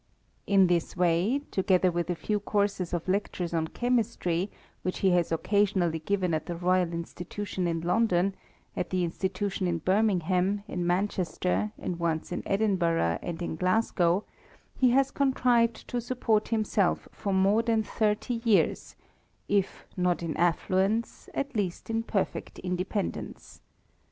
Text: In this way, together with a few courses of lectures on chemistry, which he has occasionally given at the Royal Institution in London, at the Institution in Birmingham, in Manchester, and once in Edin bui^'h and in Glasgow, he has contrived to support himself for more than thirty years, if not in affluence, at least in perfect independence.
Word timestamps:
In 0.47 0.65
this 0.65 0.97
way, 0.97 1.41
together 1.51 1.91
with 1.91 2.09
a 2.09 2.15
few 2.15 2.39
courses 2.39 2.91
of 2.91 3.07
lectures 3.07 3.53
on 3.53 3.67
chemistry, 3.67 4.49
which 4.81 5.01
he 5.05 5.11
has 5.11 5.31
occasionally 5.31 5.99
given 5.99 6.33
at 6.33 6.47
the 6.47 6.55
Royal 6.55 6.91
Institution 6.91 7.67
in 7.67 7.81
London, 7.81 8.33
at 8.75 8.89
the 8.89 9.03
Institution 9.03 9.67
in 9.67 9.77
Birmingham, 9.77 10.63
in 10.67 10.87
Manchester, 10.87 11.71
and 11.77 11.99
once 11.99 12.31
in 12.31 12.41
Edin 12.47 12.79
bui^'h 12.79 13.19
and 13.21 13.43
in 13.43 13.55
Glasgow, 13.55 14.23
he 14.75 14.89
has 14.89 15.11
contrived 15.11 15.87
to 15.89 16.01
support 16.01 16.47
himself 16.47 17.07
for 17.11 17.31
more 17.31 17.61
than 17.61 17.83
thirty 17.83 18.41
years, 18.43 18.95
if 19.47 19.85
not 19.95 20.23
in 20.23 20.35
affluence, 20.37 21.29
at 21.35 21.55
least 21.55 21.91
in 21.91 22.01
perfect 22.01 22.57
independence. 22.57 23.61